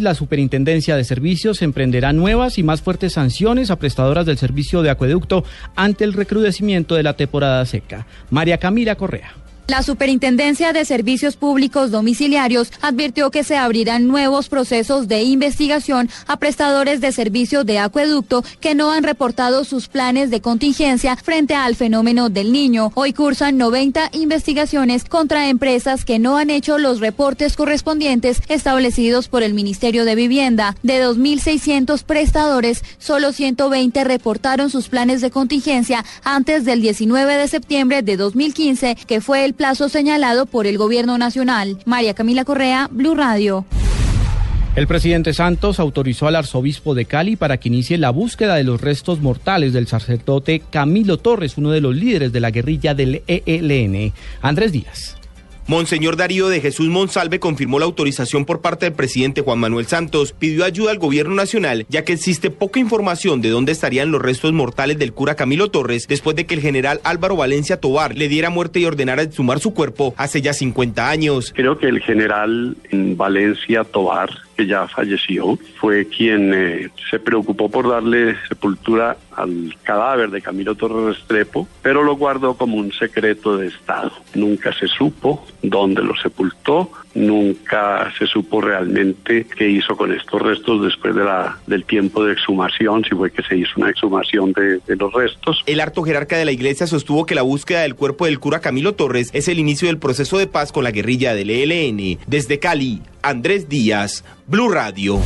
La 0.00 0.14
Superintendencia 0.14 0.94
de 0.94 1.02
Servicios 1.02 1.60
emprenderá 1.60 2.12
nuevas 2.12 2.56
y 2.58 2.62
más 2.62 2.82
fuertes 2.82 3.14
sanciones 3.14 3.72
a 3.72 3.80
prestadoras 3.80 4.26
del 4.26 4.38
servicio 4.38 4.82
de 4.82 4.90
acueducto 4.90 5.42
ante 5.74 6.04
el 6.04 6.12
recrudecimiento 6.12 6.94
de 6.94 7.02
la 7.02 7.16
temporada 7.16 7.66
seca. 7.66 8.06
María 8.30 8.58
Camila 8.58 8.94
Correa. 8.94 9.34
La 9.68 9.82
Superintendencia 9.82 10.72
de 10.72 10.86
Servicios 10.86 11.36
Públicos 11.36 11.90
Domiciliarios 11.90 12.72
advirtió 12.80 13.30
que 13.30 13.44
se 13.44 13.58
abrirán 13.58 14.08
nuevos 14.08 14.48
procesos 14.48 15.08
de 15.08 15.24
investigación 15.24 16.08
a 16.26 16.38
prestadores 16.38 17.02
de 17.02 17.12
servicio 17.12 17.64
de 17.64 17.78
acueducto 17.78 18.42
que 18.60 18.74
no 18.74 18.90
han 18.92 19.02
reportado 19.02 19.64
sus 19.64 19.88
planes 19.88 20.30
de 20.30 20.40
contingencia 20.40 21.16
frente 21.16 21.54
al 21.54 21.76
fenómeno 21.76 22.30
del 22.30 22.50
niño. 22.50 22.92
Hoy 22.94 23.12
cursan 23.12 23.58
90 23.58 24.08
investigaciones 24.12 25.04
contra 25.04 25.50
empresas 25.50 26.06
que 26.06 26.18
no 26.18 26.38
han 26.38 26.48
hecho 26.48 26.78
los 26.78 27.00
reportes 27.00 27.54
correspondientes 27.54 28.40
establecidos 28.48 29.28
por 29.28 29.42
el 29.42 29.52
Ministerio 29.52 30.06
de 30.06 30.14
Vivienda. 30.14 30.76
De 30.82 31.04
2.600 31.04 32.04
prestadores, 32.04 32.82
solo 32.96 33.32
120 33.32 34.02
reportaron 34.04 34.70
sus 34.70 34.88
planes 34.88 35.20
de 35.20 35.30
contingencia 35.30 36.06
antes 36.24 36.64
del 36.64 36.80
19 36.80 37.36
de 37.36 37.48
septiembre 37.48 38.00
de 38.00 38.16
2015, 38.16 38.96
que 39.06 39.20
fue 39.20 39.44
el 39.44 39.57
plazo 39.58 39.90
señalado 39.90 40.46
por 40.46 40.66
el 40.66 40.78
Gobierno 40.78 41.18
Nacional. 41.18 41.76
María 41.84 42.14
Camila 42.14 42.46
Correa, 42.46 42.88
Blue 42.90 43.14
Radio. 43.14 43.66
El 44.76 44.86
presidente 44.86 45.34
Santos 45.34 45.80
autorizó 45.80 46.28
al 46.28 46.36
arzobispo 46.36 46.94
de 46.94 47.04
Cali 47.04 47.34
para 47.34 47.58
que 47.58 47.68
inicie 47.68 47.98
la 47.98 48.10
búsqueda 48.10 48.54
de 48.54 48.62
los 48.62 48.80
restos 48.80 49.20
mortales 49.20 49.72
del 49.72 49.88
sacerdote 49.88 50.62
Camilo 50.70 51.18
Torres, 51.18 51.58
uno 51.58 51.72
de 51.72 51.80
los 51.80 51.94
líderes 51.94 52.32
de 52.32 52.40
la 52.40 52.52
guerrilla 52.52 52.94
del 52.94 53.22
ELN. 53.26 54.12
Andrés 54.40 54.70
Díaz. 54.70 55.16
Monseñor 55.68 56.16
Darío 56.16 56.48
de 56.48 56.62
Jesús 56.62 56.88
Monsalve 56.88 57.40
confirmó 57.40 57.78
la 57.78 57.84
autorización 57.84 58.46
por 58.46 58.62
parte 58.62 58.86
del 58.86 58.94
presidente 58.94 59.42
Juan 59.42 59.58
Manuel 59.58 59.84
Santos, 59.84 60.32
pidió 60.32 60.64
ayuda 60.64 60.92
al 60.92 60.98
gobierno 60.98 61.34
nacional, 61.34 61.84
ya 61.90 62.04
que 62.04 62.14
existe 62.14 62.50
poca 62.50 62.80
información 62.80 63.42
de 63.42 63.50
dónde 63.50 63.72
estarían 63.72 64.10
los 64.10 64.22
restos 64.22 64.54
mortales 64.54 64.98
del 64.98 65.12
cura 65.12 65.34
Camilo 65.34 65.70
Torres 65.70 66.08
después 66.08 66.36
de 66.36 66.46
que 66.46 66.54
el 66.54 66.62
general 66.62 67.02
Álvaro 67.04 67.36
Valencia 67.36 67.78
Tobar 67.78 68.16
le 68.16 68.28
diera 68.28 68.48
muerte 68.48 68.80
y 68.80 68.86
ordenara 68.86 69.20
exhumar 69.20 69.60
su 69.60 69.74
cuerpo 69.74 70.14
hace 70.16 70.40
ya 70.40 70.54
50 70.54 71.10
años. 71.10 71.52
Creo 71.54 71.76
que 71.76 71.88
el 71.88 72.00
general 72.00 72.74
Valencia 72.90 73.84
Tobar 73.84 74.47
que 74.58 74.66
ya 74.66 74.88
falleció, 74.88 75.56
fue 75.76 76.08
quien 76.08 76.52
eh, 76.52 76.90
se 77.08 77.20
preocupó 77.20 77.70
por 77.70 77.88
darle 77.88 78.34
sepultura 78.48 79.16
al 79.36 79.76
cadáver 79.84 80.30
de 80.30 80.42
Camilo 80.42 80.74
Torres 80.74 81.16
Restrepo, 81.16 81.68
pero 81.80 82.02
lo 82.02 82.16
guardó 82.16 82.54
como 82.54 82.76
un 82.76 82.92
secreto 82.92 83.56
de 83.56 83.68
Estado. 83.68 84.10
Nunca 84.34 84.72
se 84.72 84.88
supo 84.88 85.46
dónde 85.62 86.02
lo 86.02 86.16
sepultó, 86.16 86.90
nunca 87.14 88.12
se 88.18 88.26
supo 88.26 88.60
realmente 88.60 89.46
qué 89.46 89.68
hizo 89.68 89.96
con 89.96 90.12
estos 90.12 90.42
restos 90.42 90.82
después 90.82 91.14
de 91.14 91.22
la, 91.22 91.56
del 91.68 91.84
tiempo 91.84 92.24
de 92.24 92.32
exhumación, 92.32 93.04
si 93.04 93.10
fue 93.10 93.30
que 93.30 93.44
se 93.44 93.56
hizo 93.56 93.74
una 93.76 93.90
exhumación 93.90 94.52
de, 94.54 94.80
de 94.80 94.96
los 94.96 95.12
restos. 95.12 95.62
El 95.66 95.78
harto 95.78 96.02
jerarca 96.02 96.36
de 96.36 96.44
la 96.44 96.52
iglesia 96.52 96.88
sostuvo 96.88 97.26
que 97.26 97.36
la 97.36 97.42
búsqueda 97.42 97.82
del 97.82 97.94
cuerpo 97.94 98.24
del 98.24 98.40
cura 98.40 98.58
Camilo 98.58 98.94
Torres 98.94 99.30
es 99.34 99.46
el 99.46 99.60
inicio 99.60 99.86
del 99.86 99.98
proceso 99.98 100.36
de 100.36 100.48
paz 100.48 100.72
con 100.72 100.82
la 100.82 100.90
guerrilla 100.90 101.34
del 101.34 101.50
ELN. 101.50 102.18
Desde 102.26 102.58
Cali, 102.58 103.02
Andrés 103.28 103.68
Díaz, 103.68 104.24
Blue 104.46 104.70
Radio. 104.70 105.20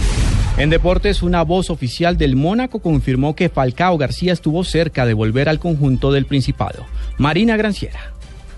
En 0.56 0.70
deportes, 0.70 1.22
una 1.22 1.42
voz 1.42 1.70
oficial 1.70 2.18
del 2.18 2.34
Mónaco 2.34 2.80
confirmó 2.80 3.36
que 3.36 3.48
Falcao 3.48 3.96
García 3.96 4.32
estuvo 4.32 4.64
cerca 4.64 5.06
de 5.06 5.14
volver 5.14 5.48
al 5.48 5.60
conjunto 5.60 6.10
del 6.10 6.26
Principado. 6.26 6.84
Marina 7.16 7.56
Granciera. 7.56 8.12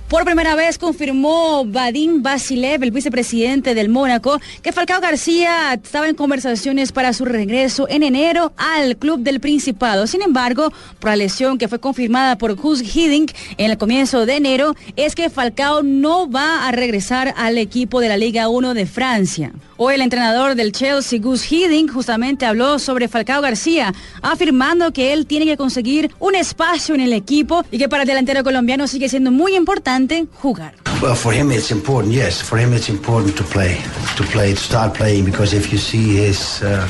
Por 0.09 0.27
primera 0.27 0.55
vez 0.55 0.77
confirmó 0.77 1.65
Vadim 1.65 2.23
Basilev, 2.23 2.83
el 2.83 2.91
vicepresidente 2.91 3.75
del 3.75 3.89
Mónaco, 3.89 4.39
que 4.63 4.71
Falcao 4.71 5.01
García 5.01 5.73
estaba 5.73 6.09
en 6.09 6.15
conversaciones 6.15 6.93
para 6.93 7.15
su 7.15 7.25
regreso 7.25 7.89
en 7.89 8.03
enero 8.03 8.53
al 8.59 8.99
club 8.99 9.21
del 9.21 9.41
Principado. 9.41 10.07
Sin 10.07 10.21
embargo, 10.21 10.71
por 11.01 11.11
la 11.11 11.17
lesión 11.17 11.57
que 11.57 11.69
fue 11.69 11.81
confirmada 11.81 12.37
por 12.37 12.55
Gus 12.55 12.83
Hiddink 12.83 13.33
en 13.57 13.71
el 13.71 13.79
comienzo 13.79 14.27
de 14.27 14.37
enero, 14.37 14.77
es 14.95 15.15
que 15.15 15.31
Falcao 15.31 15.83
no 15.83 16.31
va 16.31 16.69
a 16.69 16.73
regresar 16.73 17.33
al 17.39 17.57
equipo 17.57 18.01
de 18.01 18.09
la 18.09 18.19
Liga 18.19 18.49
1 18.49 18.75
de 18.75 18.87
Francia. 18.87 19.53
Hoy 19.77 19.95
el 19.95 20.03
entrenador 20.03 20.55
del 20.55 20.71
Chelsea, 20.71 21.19
Gus 21.21 21.51
Hiddink, 21.51 21.91
justamente 21.91 22.47
habló 22.47 22.79
sobre 22.79 23.09
Falcao 23.09 23.43
García, 23.43 23.93
afirmando 24.23 24.93
que 24.93 25.13
él 25.13 25.27
tiene 25.27 25.47
que 25.47 25.57
conseguir 25.57 26.13
un 26.21 26.37
espacio 26.37 26.95
en 26.95 27.01
el 27.01 27.13
equipo 27.13 27.65
y 27.73 27.79
que 27.79 27.89
para 27.89 28.03
el 28.03 28.09
delantero 28.09 28.45
colombiano 28.45 28.87
sigue 28.87 29.09
siendo 29.09 29.33
muy 29.33 29.57
importante 29.57 29.95
jugar. 30.43 30.73
Well, 31.03 31.15
for 31.15 31.33
him 31.33 31.51
it's 31.51 31.71
important, 31.71 32.13
yes. 32.15 32.41
For 32.41 32.57
him 32.57 32.73
it's 32.73 32.89
important 32.89 33.37
to 33.37 33.45
play, 33.45 33.83
to 34.17 34.23
play, 34.25 34.55
to 34.55 34.61
start 34.61 34.95
playing, 34.95 35.25
because 35.25 35.53
if 35.53 35.73
you 35.73 35.79
see 35.79 36.17
his 36.17 36.63
uh, 36.63 36.89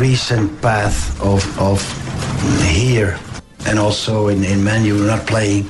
recent 0.00 0.60
path 0.60 1.20
of, 1.20 1.44
of 1.58 1.80
here 2.64 3.18
and 3.66 3.78
also 3.78 4.28
in, 4.28 4.44
in 4.44 4.64
Man 4.64 4.84
U 4.84 4.96
not 5.06 5.26
playing, 5.26 5.66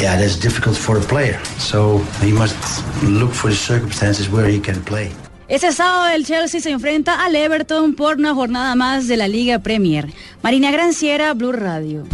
yeah, 0.00 0.16
that's 0.16 0.36
difficult 0.36 0.76
for 0.76 0.98
a 0.98 1.00
player. 1.00 1.38
So 1.58 1.98
he 2.20 2.32
must 2.32 2.56
look 3.04 3.32
for 3.32 3.50
the 3.50 3.56
circumstances 3.56 4.28
where 4.28 4.48
he 4.48 4.60
can 4.60 4.82
play. 4.84 5.12
Ese 5.48 5.72
sábado 5.72 6.08
el 6.14 6.26
Chelsea 6.26 6.60
se 6.60 6.70
enfrenta 6.70 7.24
al 7.24 7.34
Everton 7.34 7.94
por 7.94 8.18
una 8.18 8.34
jornada 8.34 8.74
más 8.74 9.08
de 9.08 9.16
la 9.16 9.28
Liga 9.28 9.58
Premier. 9.60 10.12
Marina 10.42 10.70
Granciera, 10.70 11.32
Blue 11.32 11.52
Radio. 11.52 12.04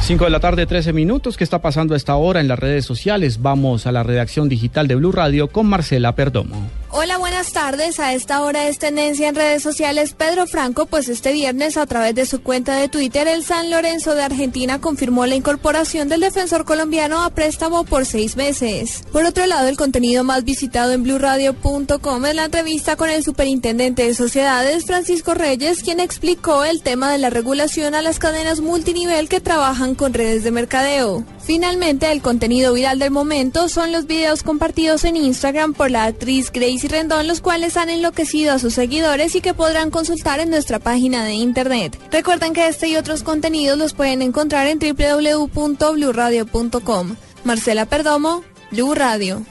5 0.00 0.24
de 0.24 0.30
la 0.30 0.40
tarde, 0.40 0.66
13 0.66 0.92
minutos. 0.92 1.36
¿Qué 1.36 1.44
está 1.44 1.60
pasando 1.60 1.94
a 1.94 1.96
esta 1.96 2.16
hora 2.16 2.40
en 2.40 2.48
las 2.48 2.58
redes 2.58 2.84
sociales? 2.86 3.42
Vamos 3.42 3.86
a 3.86 3.92
la 3.92 4.02
redacción 4.02 4.48
digital 4.48 4.88
de 4.88 4.94
Blue 4.94 5.12
Radio 5.12 5.48
con 5.48 5.66
Marcela 5.66 6.14
Perdomo. 6.14 6.70
Hola, 6.90 7.18
buenas 7.18 7.52
tardes. 7.52 8.00
A 8.00 8.14
esta 8.14 8.42
hora 8.42 8.66
es 8.66 8.78
tendencia 8.78 9.28
en 9.28 9.34
redes 9.34 9.62
sociales 9.62 10.14
Pedro 10.14 10.46
Franco, 10.46 10.86
pues 10.86 11.10
este 11.10 11.32
viernes 11.32 11.76
a 11.76 11.84
través 11.84 12.14
de 12.14 12.24
su 12.24 12.42
cuenta 12.42 12.76
de 12.76 12.88
Twitter, 12.88 13.28
el 13.28 13.44
San 13.44 13.70
Lorenzo 13.70 14.14
de 14.14 14.22
Argentina 14.22 14.80
confirmó 14.80 15.26
la 15.26 15.34
incorporación 15.34 16.08
del 16.08 16.20
defensor 16.20 16.64
colombiano 16.64 17.22
a 17.22 17.30
préstamo 17.30 17.84
por 17.84 18.06
seis 18.06 18.36
meses. 18.36 19.02
Por 19.12 19.26
otro 19.26 19.44
lado, 19.44 19.68
el 19.68 19.76
contenido 19.76 20.24
más 20.24 20.44
visitado 20.44 20.92
en 20.92 21.02
blurradio.com 21.02 22.24
es 22.24 22.34
la 22.34 22.46
entrevista 22.46 22.96
con 22.96 23.10
el 23.10 23.22
superintendente 23.22 24.06
de 24.06 24.14
sociedades, 24.14 24.86
Francisco 24.86 25.34
Reyes, 25.34 25.82
quien 25.82 26.00
explicó 26.00 26.64
el 26.64 26.82
tema 26.82 27.12
de 27.12 27.18
la 27.18 27.28
regulación 27.28 27.94
a 27.94 28.02
las 28.02 28.18
cadenas 28.18 28.60
multinivel 28.60 29.28
que 29.28 29.40
trabajan 29.40 29.94
con 29.94 30.14
redes 30.14 30.42
de 30.42 30.52
mercadeo. 30.52 31.22
Finalmente, 31.48 32.12
el 32.12 32.20
contenido 32.20 32.74
viral 32.74 32.98
del 32.98 33.10
momento 33.10 33.70
son 33.70 33.90
los 33.90 34.06
videos 34.06 34.42
compartidos 34.42 35.04
en 35.04 35.16
Instagram 35.16 35.72
por 35.72 35.90
la 35.90 36.04
actriz 36.04 36.52
Gracie 36.52 36.90
Rendón, 36.90 37.26
los 37.26 37.40
cuales 37.40 37.78
han 37.78 37.88
enloquecido 37.88 38.52
a 38.52 38.58
sus 38.58 38.74
seguidores 38.74 39.34
y 39.34 39.40
que 39.40 39.54
podrán 39.54 39.90
consultar 39.90 40.40
en 40.40 40.50
nuestra 40.50 40.78
página 40.78 41.24
de 41.24 41.32
internet. 41.32 41.98
Recuerden 42.12 42.52
que 42.52 42.68
este 42.68 42.88
y 42.88 42.96
otros 42.96 43.22
contenidos 43.22 43.78
los 43.78 43.94
pueden 43.94 44.20
encontrar 44.20 44.66
en 44.66 44.78
www.bluradio.com. 44.78 47.16
Marcela 47.44 47.86
Perdomo, 47.86 48.44
Blue 48.70 48.94
Radio. 48.94 49.42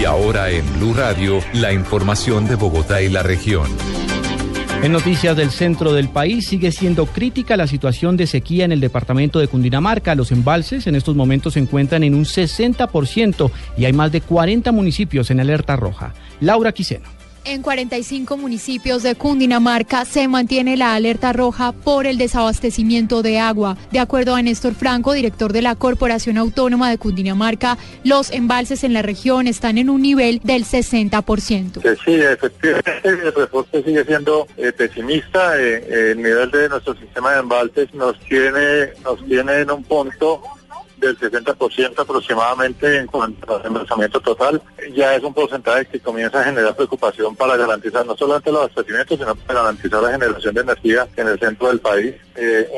Y 0.00 0.04
ahora 0.04 0.50
en 0.50 0.80
Blue 0.80 0.92
Radio, 0.92 1.38
la 1.52 1.72
información 1.72 2.48
de 2.48 2.56
Bogotá 2.56 3.00
y 3.00 3.08
la 3.08 3.22
región. 3.22 3.68
En 4.80 4.92
noticias 4.92 5.36
del 5.36 5.50
centro 5.50 5.92
del 5.92 6.08
país 6.08 6.46
sigue 6.46 6.70
siendo 6.70 7.06
crítica 7.06 7.56
la 7.56 7.66
situación 7.66 8.16
de 8.16 8.28
sequía 8.28 8.64
en 8.64 8.70
el 8.70 8.78
departamento 8.78 9.40
de 9.40 9.48
Cundinamarca. 9.48 10.14
Los 10.14 10.30
embalses 10.30 10.86
en 10.86 10.94
estos 10.94 11.16
momentos 11.16 11.54
se 11.54 11.60
encuentran 11.60 12.04
en 12.04 12.14
un 12.14 12.24
60% 12.24 13.50
y 13.76 13.86
hay 13.86 13.92
más 13.92 14.12
de 14.12 14.20
40 14.20 14.70
municipios 14.70 15.32
en 15.32 15.40
alerta 15.40 15.74
roja. 15.74 16.14
Laura 16.40 16.70
Quiseno. 16.70 17.08
En 17.48 17.62
45 17.62 18.36
municipios 18.36 19.02
de 19.02 19.14
Cundinamarca 19.14 20.04
se 20.04 20.28
mantiene 20.28 20.76
la 20.76 20.94
alerta 20.94 21.32
roja 21.32 21.72
por 21.72 22.06
el 22.06 22.18
desabastecimiento 22.18 23.22
de 23.22 23.38
agua. 23.38 23.78
De 23.90 24.00
acuerdo 24.00 24.34
a 24.34 24.42
Néstor 24.42 24.74
Franco, 24.74 25.14
director 25.14 25.54
de 25.54 25.62
la 25.62 25.74
Corporación 25.74 26.36
Autónoma 26.36 26.90
de 26.90 26.98
Cundinamarca, 26.98 27.78
los 28.04 28.30
embalses 28.32 28.84
en 28.84 28.92
la 28.92 29.00
región 29.00 29.46
están 29.46 29.78
en 29.78 29.88
un 29.88 30.02
nivel 30.02 30.42
del 30.44 30.66
60%. 30.66 31.80
Sí, 32.04 32.16
efectivamente, 32.16 33.00
el 33.04 33.34
reporte 33.34 33.82
sigue 33.82 34.04
siendo 34.04 34.46
eh, 34.58 34.70
pesimista. 34.70 35.58
Eh, 35.58 36.10
el 36.10 36.18
nivel 36.18 36.50
de 36.50 36.68
nuestro 36.68 36.96
sistema 36.96 37.32
de 37.32 37.40
embalses 37.40 37.94
nos 37.94 38.20
tiene, 38.28 38.90
nos 39.02 39.24
tiene 39.24 39.60
en 39.60 39.70
un 39.70 39.82
punto 39.84 40.42
del 40.98 41.18
60% 41.18 41.98
aproximadamente 41.98 42.98
en 42.98 43.06
cuanto 43.06 43.56
al 43.56 43.66
embalsamiento 43.66 44.20
total, 44.20 44.60
ya 44.94 45.14
es 45.14 45.22
un 45.22 45.34
porcentaje 45.34 45.86
que 45.86 46.00
comienza 46.00 46.40
a 46.40 46.44
generar 46.44 46.74
preocupación 46.74 47.36
para 47.36 47.56
garantizar 47.56 48.04
no 48.06 48.16
solamente 48.16 48.50
el 48.50 48.56
abastecimiento, 48.56 49.16
sino 49.16 49.34
para 49.34 49.62
garantizar 49.62 50.02
la 50.02 50.12
generación 50.12 50.54
de 50.54 50.60
energía 50.60 51.08
en 51.16 51.28
el 51.28 51.38
centro 51.38 51.68
del 51.68 51.80
país. 51.80 52.14
Eh, 52.36 52.68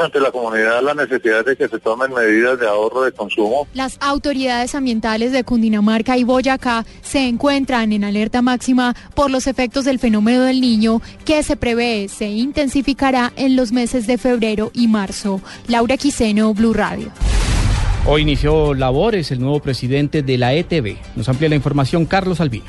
ante 0.00 0.20
la 0.20 0.30
comunidad 0.30 0.82
la 0.82 0.94
necesidad 0.94 1.44
de 1.44 1.56
que 1.56 1.68
se 1.68 1.78
tomen 1.78 2.12
medidas 2.12 2.58
de 2.58 2.68
ahorro 2.68 3.02
de 3.02 3.12
consumo. 3.12 3.66
Las 3.74 3.96
autoridades 4.00 4.74
ambientales 4.74 5.32
de 5.32 5.44
Cundinamarca 5.44 6.16
y 6.16 6.24
Boyacá 6.24 6.84
se 7.02 7.26
encuentran 7.26 7.92
en 7.92 8.04
alerta 8.04 8.42
máxima 8.42 8.94
por 9.14 9.30
los 9.30 9.46
efectos 9.46 9.84
del 9.84 9.98
fenómeno 9.98 10.42
del 10.42 10.60
niño 10.60 11.00
que 11.24 11.42
se 11.42 11.56
prevé 11.56 12.08
se 12.08 12.28
intensificará 12.28 13.32
en 13.36 13.56
los 13.56 13.72
meses 13.72 14.06
de 14.06 14.18
febrero 14.18 14.70
y 14.74 14.88
marzo. 14.88 15.40
Laura 15.66 15.96
Quiseno, 15.96 16.52
Blue 16.54 16.74
Radio. 16.74 17.10
Hoy 18.12 18.22
inició 18.22 18.74
labores 18.74 19.30
el 19.30 19.38
nuevo 19.38 19.60
presidente 19.60 20.24
de 20.24 20.36
la 20.36 20.52
ETB. 20.52 20.96
Nos 21.14 21.28
amplía 21.28 21.48
la 21.48 21.54
información 21.54 22.06
Carlos 22.06 22.40
Albino. 22.40 22.64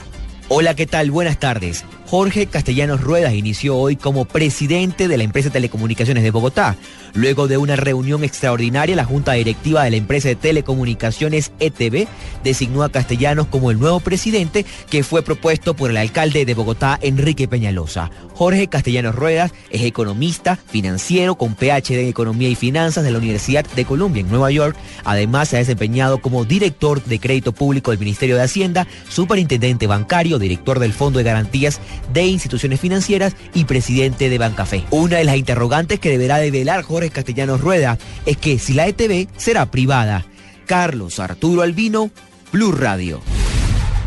Hola, 0.50 0.76
¿qué 0.76 0.86
tal? 0.86 1.10
Buenas 1.10 1.40
tardes. 1.40 1.84
Jorge 2.12 2.48
Castellanos 2.48 3.00
Ruedas 3.00 3.34
inició 3.34 3.78
hoy 3.78 3.96
como 3.96 4.26
presidente 4.26 5.08
de 5.08 5.18
la 5.18 5.24
empresa 5.24 5.48
de 5.48 5.54
telecomunicaciones 5.54 6.24
de 6.24 6.32
Bogotá. 6.32 6.76
Luego 7.14 7.48
de 7.48 7.58
una 7.58 7.78
reunión 7.78 8.26
extraordinaria, 8.26 8.98
la 8.98 9.06
Junta 9.06 9.32
Directiva 9.32 9.86
de 9.86 9.92
la 9.92 9.96
empresa 9.96 10.28
de 10.28 10.36
telecomunicaciones 10.36 11.54
ETB 11.62 12.10
designó 12.44 12.84
a 12.84 12.90
Castellanos 12.90 13.48
como 13.48 13.72
el 13.72 13.80
nuevo 13.80 14.02
presidente 14.02 14.66
que 14.90 15.04
fue 15.04 15.24
propuesto 15.24 15.74
por 15.74 15.90
el 15.90 15.96
alcalde 15.96 16.44
de 16.44 16.54
Bogotá, 16.54 17.00
Enrique 17.02 17.48
Peñalosa. 17.48 18.12
Jorge 18.34 18.68
Castellanos 18.68 19.16
Ruedas 19.16 19.54
es 19.70 19.84
economista, 19.84 20.58
financiero 20.58 21.36
con 21.36 21.56
PhD 21.56 22.00
en 22.00 22.08
Economía 22.08 22.50
y 22.50 22.56
Finanzas 22.56 23.06
de 23.06 23.12
la 23.12 23.20
Universidad 23.20 23.66
de 23.66 23.86
Columbia 23.86 24.20
en 24.20 24.30
Nueva 24.30 24.52
York. 24.52 24.76
Además, 25.06 25.48
se 25.50 25.56
ha 25.56 25.60
desempeñado 25.60 26.18
como 26.18 26.44
director 26.44 27.02
de 27.04 27.20
crédito 27.20 27.54
público 27.54 27.92
del 27.92 28.00
Ministerio 28.00 28.36
de 28.36 28.44
Hacienda, 28.44 28.88
superintendente 29.10 29.88
bancario, 29.88 30.40
director 30.40 30.80
del 30.80 30.92
Fondo 30.92 31.20
de 31.20 31.24
Garantías 31.24 31.80
de 32.14 32.26
Instituciones 32.26 32.80
Financieras 32.80 33.36
y 33.54 33.66
presidente 33.66 34.30
de 34.30 34.38
Bancafé. 34.38 34.84
Una 34.92 35.18
de 35.18 35.24
las 35.24 35.38
interrogantes 35.38 36.00
que 36.00 36.10
deberá 36.10 36.38
develar 36.38 36.84
Jorge 36.84 37.10
Castellanos 37.10 37.62
Rueda 37.62 37.98
es 38.26 38.38
que 38.38 38.60
si 38.60 38.74
la 38.74 38.88
ETB 38.88 39.28
será 39.38 39.72
privada. 39.72 40.26
Carlos 40.66 41.20
Arturo 41.20 41.64
Albino, 41.64 42.12
Blue 42.52 42.72
Radio. 42.72 43.22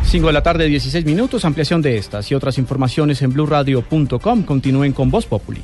5 0.06 0.26
de 0.28 0.32
la 0.32 0.42
tarde, 0.42 0.66
16 0.66 1.04
minutos. 1.04 1.44
Ampliación 1.44 1.82
de 1.82 1.96
estas 1.98 2.30
y 2.30 2.34
otras 2.34 2.58
informaciones 2.58 3.20
en 3.22 3.32
blueradio.com. 3.32 4.42
Continúen 4.44 4.92
con 4.92 5.10
Voz 5.10 5.26
Populi. 5.26 5.60